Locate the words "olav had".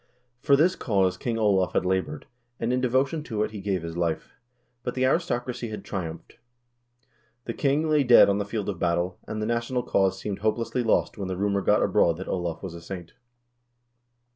1.37-1.85